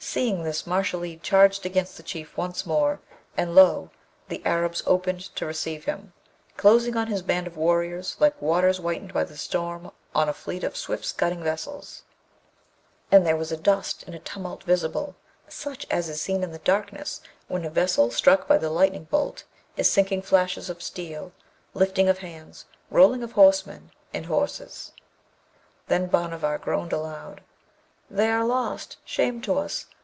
Seeing 0.00 0.44
this, 0.44 0.62
Mashalleed 0.64 1.22
charged 1.24 1.66
against 1.66 1.96
the 1.96 2.04
Chief 2.04 2.36
once 2.36 2.64
more, 2.64 3.00
and 3.36 3.52
lo! 3.52 3.90
the 4.28 4.40
Arabs 4.46 4.80
opened 4.86 5.22
to 5.34 5.44
receive 5.44 5.86
him, 5.86 6.12
closing 6.56 6.96
on 6.96 7.08
his 7.08 7.20
band 7.20 7.48
of 7.48 7.56
warriors 7.56 8.16
like 8.20 8.40
waters 8.40 8.76
whitened 8.78 9.12
by 9.12 9.24
the 9.24 9.36
storm 9.36 9.90
on 10.14 10.28
a 10.28 10.32
fleet 10.32 10.62
of 10.62 10.76
swift 10.76 11.04
scudding 11.04 11.42
vessels: 11.42 12.04
and 13.10 13.26
there 13.26 13.36
was 13.36 13.50
a 13.50 13.56
dust 13.56 14.04
and 14.04 14.14
a 14.14 14.20
tumult 14.20 14.62
visible, 14.62 15.16
such 15.48 15.84
as 15.90 16.08
is 16.08 16.22
seen 16.22 16.44
in 16.44 16.52
the 16.52 16.58
darkness 16.60 17.20
when 17.48 17.64
a 17.64 17.68
vessel 17.70 18.08
struck 18.08 18.46
by 18.46 18.56
the 18.56 18.70
lightning 18.70 19.02
bolt 19.04 19.42
is 19.76 19.90
sinking 19.90 20.22
flashes 20.22 20.70
of 20.70 20.80
steel, 20.80 21.32
lifting 21.74 22.08
of 22.08 22.18
hands, 22.18 22.66
rolling 22.88 23.24
of 23.24 23.32
horsemen 23.32 23.90
and 24.14 24.26
horses. 24.26 24.92
Then 25.88 26.06
Bhanavar 26.06 26.58
groaned 26.58 26.92
aloud, 26.92 27.40
'They 28.10 28.30
are 28.30 28.42
lost! 28.42 28.96
Shame 29.04 29.38
to 29.42 29.58
us! 29.58 29.84